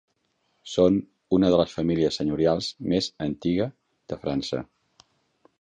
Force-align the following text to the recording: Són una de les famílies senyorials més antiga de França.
Són 0.75 0.95
una 1.37 1.51
de 1.55 1.59
les 1.61 1.75
famílies 1.81 2.17
senyorials 2.21 2.71
més 2.95 3.13
antiga 3.29 3.71
de 4.15 4.21
França. 4.25 4.67